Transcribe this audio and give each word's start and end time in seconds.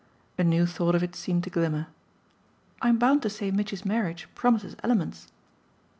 A 0.39 0.43
new 0.43 0.65
thought 0.65 0.95
of 0.95 1.03
it 1.03 1.15
seemed 1.15 1.43
to 1.43 1.51
glimmer. 1.51 1.85
"I'm 2.81 2.97
bound 2.97 3.21
to 3.21 3.29
say 3.29 3.51
Mitchy's 3.51 3.85
marriage 3.85 4.27
promises 4.33 4.75
elements." 4.81 5.27